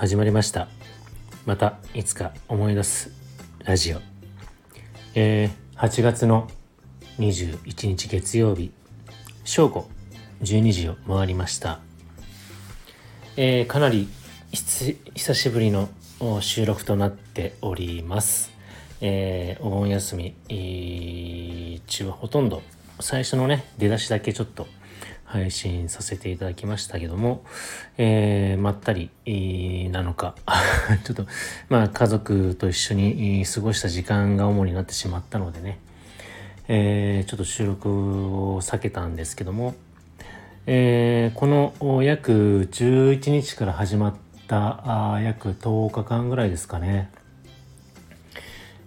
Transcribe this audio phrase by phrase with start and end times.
[0.00, 0.68] 始まりました。
[1.44, 3.10] またいつか思い出す
[3.64, 3.98] ラジオ。
[5.14, 6.48] えー、8月の
[7.18, 8.72] 21日月曜日。
[9.44, 9.90] 正午
[10.40, 11.80] 12時を回りました。
[13.36, 14.08] えー、かなり
[14.52, 15.90] 久しぶりの
[16.40, 18.52] 収録となっております。
[19.02, 20.34] えー、お盆休み、
[21.86, 22.62] 中はほとんど
[23.00, 24.66] 最初のね出だしだけちょっと
[25.30, 27.44] 配信させていただきましたけども、
[27.98, 29.10] えー、まったり、
[29.92, 30.34] なのか。
[31.04, 31.26] ちょっと
[31.68, 35.78] まあ家族と一緒に過ごした時間が主になってしまったのでね、
[36.66, 37.88] えー、ちょっと収録
[38.54, 39.76] を避けたんですけども、
[40.66, 44.14] えー、この約11日から始まっ
[44.48, 47.08] たあ約10日間ぐらいですかね、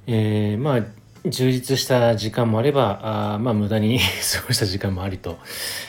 [0.07, 2.99] えー、まあ充実した時間もあれば、
[3.35, 3.99] あまあ無駄に
[4.35, 5.37] 過ごした時間もありと、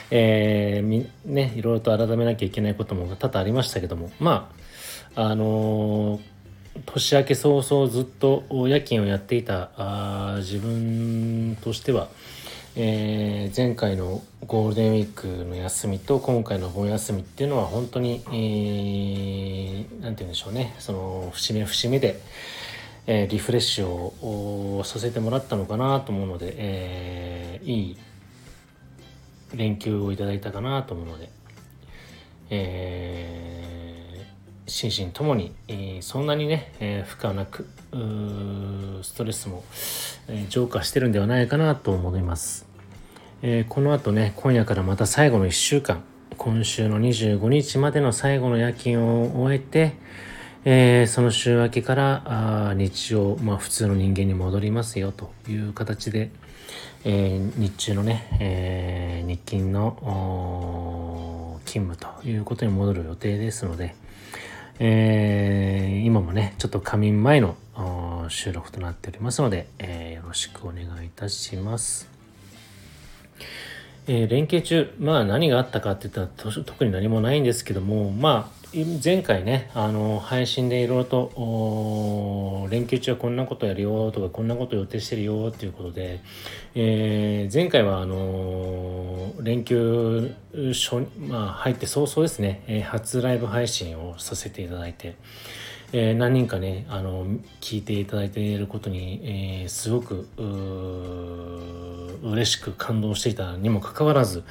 [0.09, 4.49] えー、ね、いろいろと改めなきゃいけないことも多々ありましたけども、ま
[5.15, 6.21] あ、あのー、
[6.85, 12.09] 年明け早々ずっと夜勤をやっていたあ自分としては、
[12.77, 20.75] えー、前回のゴールデンウィークの休みと今回の盆休みっていうのは本当に、えー、て言うんでしょうね。
[20.79, 22.19] その節目節目で、
[23.07, 27.97] え、リフレッシュをさせてもらったのかなと思うので、え、いい
[29.53, 31.29] 連休をいただいたかなと思うので、
[32.49, 37.67] えー、心身ともに、えー、そんなにね、えー、負荷なく
[39.03, 39.63] ストレスも、
[40.27, 42.65] え、浄化してるんではないかなと思います、
[43.41, 46.03] え、この後ね今夜からまた最後の1週間
[46.37, 49.93] 今週の25日までの最後の夜勤を終えて、
[50.67, 52.23] えー、その週明けから
[52.69, 56.31] あ日曜、まあ、普通の人間に戻りますよという形で、
[57.03, 63.93] えー、日中のね、えー、日勤の勤務ということに戻る予定ですので、
[64.79, 67.55] え、今もねちょっと仮眠前の
[68.29, 72.09] 収録となっておりますので、え、よろしくお願いいたします。
[74.07, 78.64] え、連携中、まあ何があったかって言ったら特に何もないんですけども、まあ
[79.01, 86.19] 前回ね、あの、配信でいろいろと、連休中はこんなことやるよとか、こんなこと予定してるよっていうことで、
[86.73, 90.33] えー、前回は、あの、連休
[90.73, 95.15] 初、まあ、入って早々ですね、えー、初ライブ配信をさせていただいて、
[95.93, 97.27] えー、何人かね、あの、
[97.61, 100.27] 聞いていただいていることに、えー、すごく、
[102.23, 104.43] 嬉しく感動していたにもかかわらず、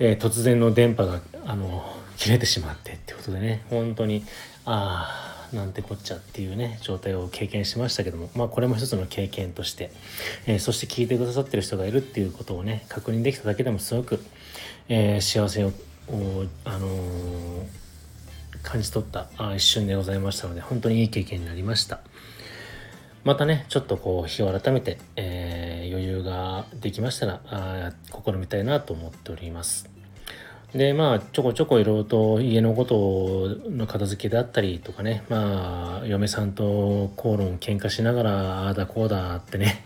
[0.00, 4.24] えー、突然の電波が、あの、切れてしまってってことでね本当に
[4.64, 9.90] ああなんてこっちゃっていうね状態を経験しましたけどもまあこれも一つの経験として、
[10.46, 14.24] えー、そして聞いてくださってる人がいるっていうことをね確認できただけでもすごく、
[14.88, 15.72] えー、幸せを
[16.64, 17.66] あのー、
[18.62, 22.00] 感じ取ったあ一瞬でございましたので本当にいい経験になりました。
[23.22, 27.92] またねちょっとこう日を改めて、え余裕ができましたらあ
[28.26, 29.93] 試みたいなと思っております。
[30.74, 35.22] でまあちょこちょこいろいろと家のことの片付けであったりとかね。
[35.28, 39.84] まあ嫁さんと口論喧嘩しながらああだこうだってね。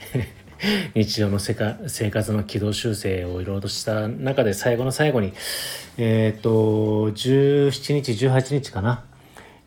[0.94, 5.34] 日常のせか生活の軌道修正をいろいろとした中で最後の最後に
[5.98, 9.04] えっ、ー、と17日18日かな。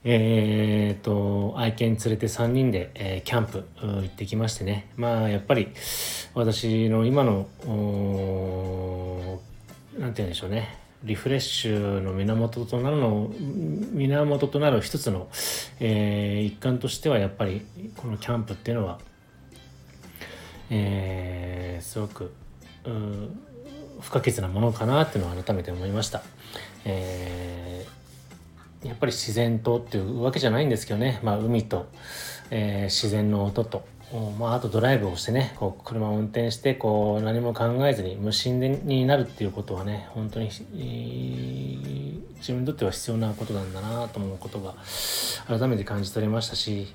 [0.03, 4.87] えっ、ー、と愛犬連れて3人で、えー、キャンプ行ってきましてね。
[4.95, 5.67] まあやっぱり
[6.33, 7.47] 私の今の
[9.99, 10.80] 何て言うんでしょうね。
[11.03, 13.31] リフレッシュの源となるの
[13.93, 15.29] 源となる一つの、
[15.79, 17.65] えー、一環としてはやっぱり
[17.97, 18.99] このキャンプっていうのは、
[20.69, 22.31] えー、すごく
[23.99, 26.21] 不可欠なものかなっていうのを改めて思いました、
[26.85, 31.87] えー、やっぱり自然とっていうわけじゃないんですけどね、まあ、海と、
[32.51, 33.85] えー、自然の音と。
[34.37, 40.49] まあ、あとドライブをしてねこう車を運転してこう何も考えずに無心になるっていうことはね本当に、
[42.37, 44.75] 自分にとっては必要なことなんだなと思うことが
[45.47, 46.93] 改めて感じ取りましたし、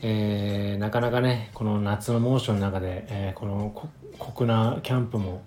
[0.00, 5.42] えー、なかなかねこの夏の猛暑の中で、えー、この酷なキャンプも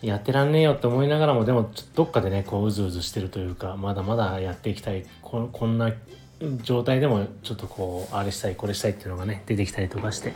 [0.00, 5.92] やってらんねえよって思いながらもでもどっかでねこううずうずしてるというかまだまだやっていきたいこんな
[6.62, 10.32] 状態でもちょっとこうあれしたいこれしたいっていうのがね出てきたりとかして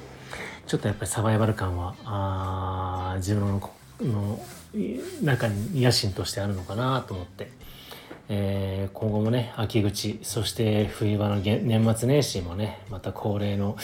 [0.66, 4.40] ちょっとやっぱりサバイバル感はあ自分のの
[5.22, 7.50] 中に野心としてあるのかなと思って、
[8.28, 13.76] えー、今後もね秋口そして冬場の年末年始もねまた恒例の、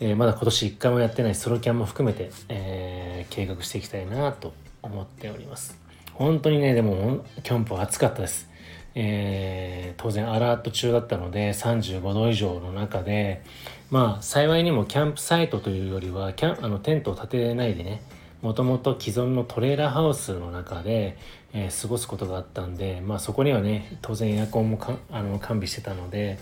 [0.00, 5.78] えー、まだ今年1回もやってないソロキャンも含めて、えー、計画していきたいなと思っております。
[6.12, 8.48] 本当にねでもキャンプは暑かったです。
[8.98, 13.42] えー、当然アラート中だったので35度以上の中で
[13.90, 18.00] まあ幸いにもキャンプサイトというよりはキャンあのテントを立てないでね
[18.40, 21.18] もともと既存のトレーラーハウスの中で、
[21.52, 26.38] えー、過ごすことがあったんで、まあ、そこにはね当然エアコンもかあの完備してたので、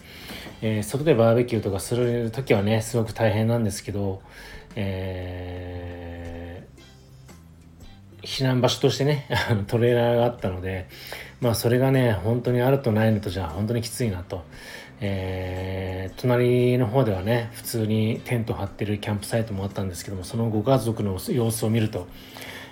[0.63, 4.23] えー、外でバーベキューとかする時はねすごく大変なんですけど、
[4.77, 6.44] えー、
[8.25, 9.27] 避難場所としてね
[9.69, 10.87] トレーラーがあったので
[11.41, 14.43] まあそれがね本当にあるとないのとじゃあ本当にきついなと。
[15.01, 22.07] えー、隣の方ではね普通にテント張ってるキャンプサイトもあったんですけどもそのご家族の様子を見ると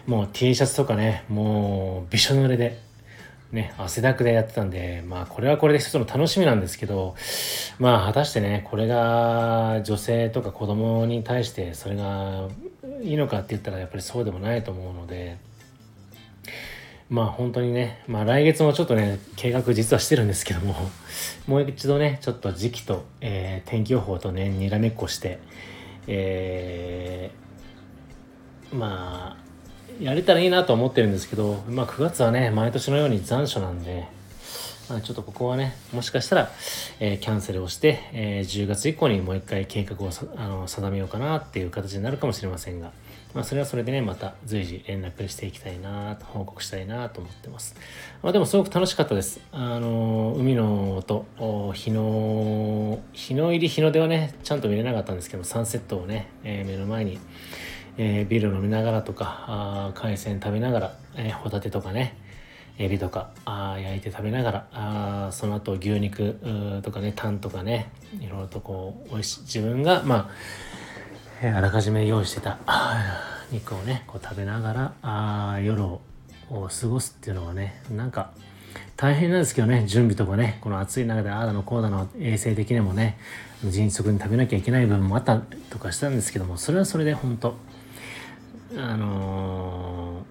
[0.07, 2.79] もう T シャツとかねもうびしょ濡れで
[3.53, 7.15] ね汗だくでやってたんでまあこれはこれで一つの楽しみなんですけど
[7.79, 12.49] まあ果たしてねこれが女性とか子供に対してそれが
[13.03, 15.39] いいのかって言ったらやっぱりそうでもないと思うので。
[17.13, 20.75] まあ本当にね、まあ来月もちょっとね、計画実はしてるんですけども、
[21.47, 25.39] もう一度ね、ちょっと時期と、えー、天気予報とね、にらめっこして、
[26.07, 29.52] えー、まあ、
[30.01, 34.07] やれたらいいなと思ってるんですけど、まあ9月はね、毎年のように残暑なんで、
[34.89, 36.51] まあ、ちょっとここはね、もしかしたら、
[37.01, 42.93] えー、キャンセルをして、えー、10月以降にもう一回計画をあの定めようかなっていう形になるかもしれませんが、
[43.35, 47.75] まあ、それはそれでね、また随時連絡していきたいなと、報告したいなと思ってます。
[48.23, 49.41] まあ、でもすごく楽しかったです。
[49.53, 51.25] あの、海の音、
[51.73, 57.19] 日の、日の入り、日の出はね、ちゃんと見れなかったんですけど、サンセットをね、え、目の前に、
[57.99, 62.17] えー、ビール飲みながらとか、あ海鮮食べながら、えー、ホタテとかね、
[62.79, 70.31] エビとかあ焼いて食べながらあその後牛肉とかねタンとかねいろいろとこうおいしい自分がまあ
[71.43, 72.59] えあらかじめ用意してた
[73.51, 76.01] 肉をねこう食べながらあ夜を
[76.51, 78.33] 過ごすっていうのはねなんか
[78.97, 83.19] 大変なんですけどね準備とかねこの暑い中でああだのこうだの衛生的にもね
[83.65, 87.55] 迅速に食べなきゃいけない部分もあったとかしたんですけどもそれはそれで本当
[88.77, 90.25] あの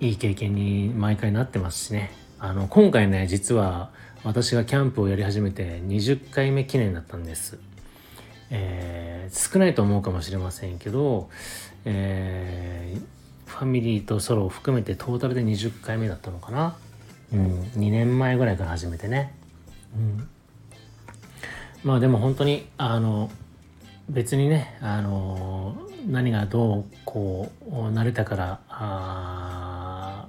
[0.00, 2.10] ー、いい経験に毎回なってますしね。
[2.40, 3.90] あの今回ね実は
[4.22, 7.58] 私がキャンプをやり始めて20回目記念だったんです。
[8.50, 11.28] えー、少ないと思うかもしれませんけど、
[11.84, 16.76] えー、ファミリーとソロを含めてトータルで20回目だったのかな、
[17.32, 19.34] うん、2年前ぐらいから始めてね、
[19.94, 20.28] うん、
[21.84, 23.30] まあでも本当にあの
[24.08, 25.76] 別にねあの
[26.08, 30.28] 何がどうこう慣れたから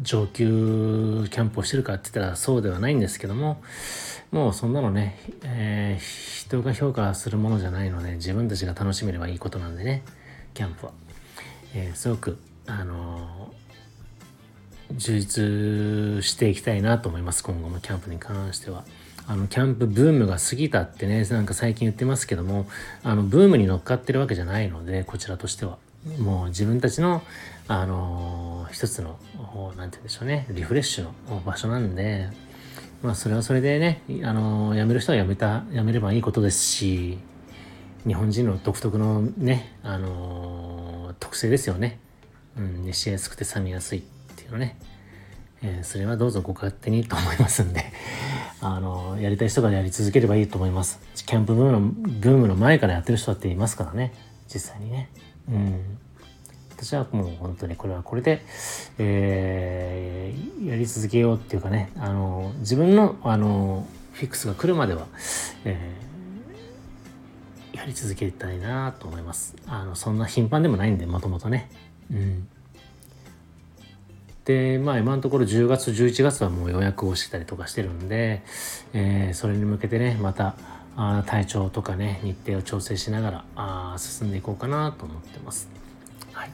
[0.00, 3.60] 上級キャンプをしてるかって言ったらそうではないんですけども
[4.30, 10.04] もうそんなのね、えー、人が評価するものじゃないので自分たちが楽しめればいいことなんでね
[10.54, 10.92] キャンプは、
[11.74, 18.84] えー、すごくあのー、充実していきたいなと思います今後もキャンプに関しては。
[19.28, 22.66] あのキャンプブームが過ぎたってねなんか最近言ってますけども
[23.04, 25.78] あのブームに乗っかってるわけじゃないのでこちらとしては
[26.18, 27.22] もう自分たちの
[27.68, 29.18] あのー、一つの
[29.76, 32.30] 何て言うんでしょうねリフレッシュの場所なんで
[33.02, 37.18] まあそれはそれでね、あの辞める人は辞めた、辞めればいいことですし、
[38.06, 42.00] 日本人の独特のね、あの特性ですよね。
[42.56, 44.02] うん、熱しやすくて冷めやすいっ
[44.34, 44.76] ていうのね。
[45.62, 47.84] えー、それはどうぞご勝手にと思いますんで、
[48.60, 51.00] あのやりたい人がやり続ければいいと思います。
[51.14, 54.12] キャンプブームの、ブームの前からやってる人だっていますからね、
[54.52, 55.10] 実際にね。
[55.48, 55.98] うん。
[56.78, 58.40] 私はもう本当にこれはこれで、
[58.98, 65.08] えー、やり続けようっていうかねあの自分のあのフィックスが来るまでは、
[65.64, 71.68] えー、やり続けたいなと思いますあのそんな頻繁でもないんでもともとね
[72.12, 72.48] うん
[74.48, 78.42] でまあ今のところ10月11月はもう予約をしてたりとかしてるんで、
[78.94, 80.56] えー、それに向けてねまた
[80.96, 85.68] あ体調とかね日程を調整しながらあ進んでいこうかなと思ってます。
[86.32, 86.50] はい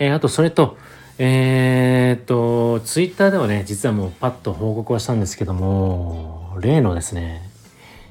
[0.00, 0.76] えー、あとそれと、
[1.18, 7.48] えー、っと、ツイッターではね、実はもうパッと報告はしたんですけども、例のですね、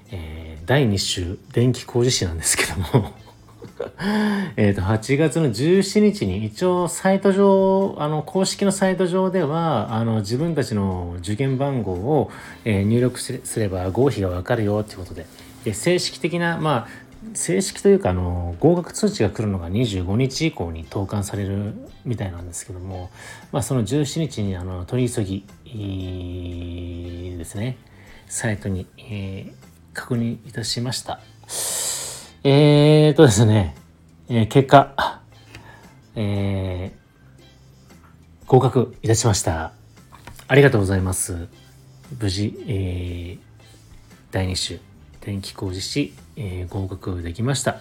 [0.10, 3.14] えー、第2週電気工事士なんですけども
[4.56, 12.32] えっと、8月の17日に一応サイト上、あの、公式のサイト上では、あの、自分たちの受験番号を、
[12.64, 15.26] えー、入力すれば合否がわかるよっていうことで、
[15.66, 16.88] で正式的な、まあ、
[17.34, 21.74] 正式というかあの合格通知が来るのが25日以降に投函される
[22.06, 23.10] みたいなんですけども、
[23.52, 25.44] まあ、その17日にあの取り急ぎ
[27.38, 27.78] ですね。
[28.28, 29.54] サイトに、えー、
[29.94, 31.20] 確認いたしました。
[32.48, 33.74] えーとですね、
[34.30, 35.20] えー、結果、
[36.14, 39.72] えー、合格いたしました。
[40.48, 41.48] ありがとうございます。
[42.22, 43.40] 無事、えー、
[44.30, 44.80] 第2週
[45.22, 47.78] 電気工事士、えー、合格できました。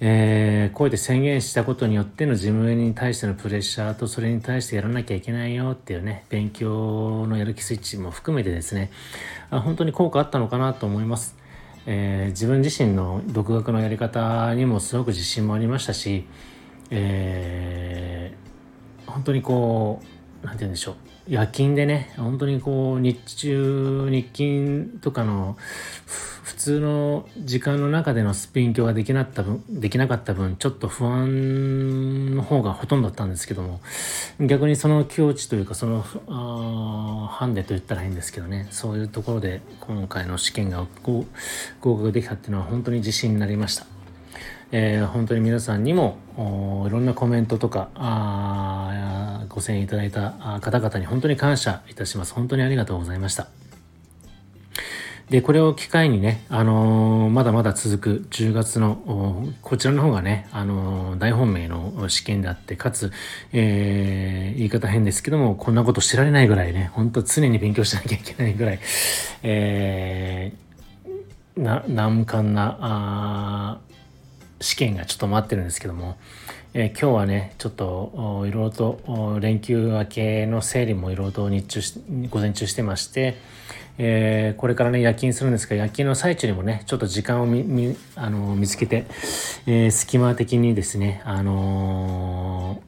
[0.00, 8.90] えー、こうやって宣言したことによっての自分に対してのプレッシャーとそれに対してやらなきゃいけないよっていうね勉強のやる気スイッチも含めてですね
[9.48, 11.34] あ本当に効果あったのかなと思います、
[11.86, 16.26] えー、自分自身の独学のやり方にもすごく自信もありましたし、
[16.90, 20.02] えー、本当にこ
[20.42, 20.96] う何て言うんでしょう。
[21.28, 25.56] 夜勤でね本当にこう日中日勤とかの
[26.56, 33.80] 通の時間の中でのスピン強ができなかった分、できなかった分、ちょっと不安の方がほとんどだったんですけども、
[34.40, 41.24] 逆にその境地というか、その、ハンデと言ったらいいんですけどね、そういうところで今回の試験が合
[41.80, 43.86] 格できたっていうのは本当に自信になりました。
[44.72, 46.18] えー、本当に皆さんにも
[46.86, 52.34] いろんなコメントとかあご声援いただいた方々に本当に感謝いたします。
[52.34, 53.65] 本当にありがとうございました。
[55.30, 63.10] で、これを機会にね、あのー、まだまだ続く10月の、こちらの方がね、あのー、大本命の試験であって、かつ、
[63.52, 68.78] えー、言い方変ですけども、こんなことしてられないぐらいね、ほんと常に勉強しなきゃいけないぐらい、
[69.42, 73.80] えー、な、難関な、あ
[74.60, 76.16] 試験がちょっと待ってるんですけども、
[76.72, 81.80] えー、今日はねちょっといろいろと連休明けの整理もいろいろと日中
[82.30, 83.36] 午前中してまして、
[83.98, 89.06] えー、これからね夜勤するんですが夜勤の最中にもねちょっと時間を見あの見つけて、
[89.66, 92.82] えー、隙間的にですねあの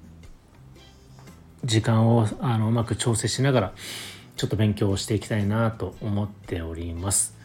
[1.65, 3.73] 時間をあのうまく調整しながら
[4.37, 7.37] ちょっと勉強をしていきたいなと思っております。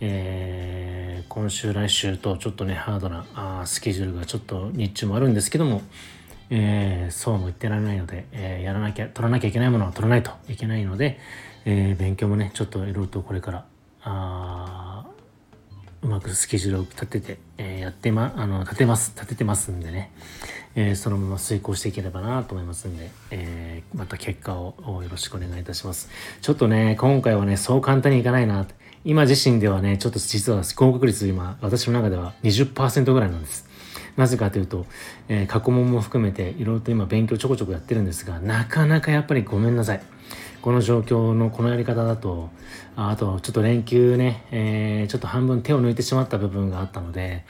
[0.00, 5.82] えー、今週来週とちょっとねハードなあスケジュールがちょっと日中もあるんですけども、
[6.50, 11.18] え、そうも言ってられないので、え、やらなきゃ取らなきゃいけないものは取らないといけないので、
[11.70, 13.64] え勉強もねちょっといろいろとこれから
[14.02, 15.04] あ
[16.02, 20.12] うまくスケジュールを立てて、えやってまあの立てます立ててますんでね、
[20.76, 26.08] えそのまま遂行していければなと思いますんで、えまた結果をよろしくお願いいたします
[26.40, 28.64] ちょっとね今回はねそう簡単にいかないな
[29.04, 33.66] 今自身ではね、ちょっと実は合格率今、私の中では20%ぐらいなんです。
[34.16, 34.86] なぜかというと、
[35.28, 40.02] え、過去問も含めていろいろと今勉強ちょこちょこやってるんですが、なかなかやっぱりごめんなさい。
[40.68, 42.50] この状況のこのやり方だと、
[42.94, 47.46] あとちょっと連休ね、えー、ちょっと半分手を抜いてしまった部分があったので、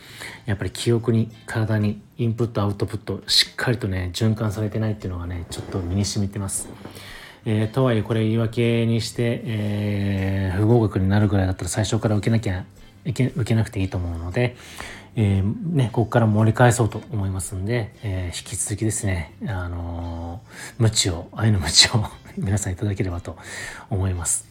[0.47, 6.69] やっぱり記憶に、体にインプット、アウトプット、しっかりとね、循環されてないっていうのがね、ちょっと身に染みてます。
[7.45, 12.67] えー、とはいえこれ言い訳にして、えー、不合格になるぐらいだったら最初から受けなきゃ
[13.05, 14.55] 受けなくていいと思うので、
[15.17, 22.05] えー、ね、ここから盛り返そうと思いますんで、え、引き続きですね、あのー、無知を、愛の無知を
[22.39, 23.37] 皆さんいただければと
[23.91, 24.47] 思います。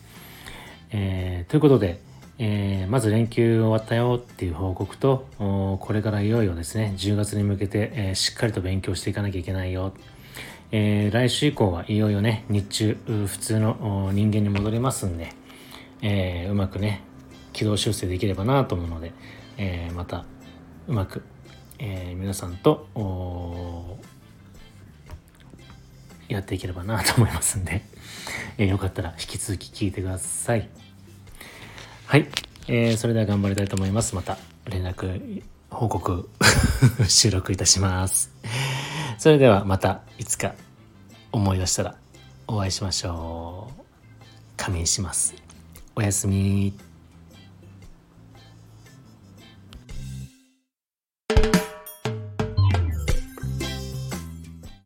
[0.91, 1.99] えー、ということで、
[2.39, 9.93] えー、まず連休終わったよっていう報告と、これからいよいよですね、10月に向けて、えー、しっかりと勉強していかなきゃいけないよ。
[10.71, 15.29] えー、来週以降はいよいよね、日中、普通の人間に戻りますんで、
[16.01, 17.01] え、うまくね、
[17.53, 19.13] 軌道修正できればなと思うので、
[19.57, 20.25] え、また、
[20.87, 21.23] うまく、
[21.79, 22.87] え皆さんと、
[26.27, 27.83] やっていければなと思いますんで、
[28.57, 30.69] えよかったら引き続き聞いてください。
[32.05, 32.27] はい。
[32.67, 34.15] えー、それでは頑張りたいと思います。
[34.15, 36.29] また連絡、報告
[37.07, 38.31] 収録いたします。
[39.17, 40.53] それではまたいつか
[41.31, 41.95] 思い出したら
[42.47, 43.83] お会いしましょう。
[44.57, 45.35] 仮眠します。
[45.95, 46.86] おやすみ。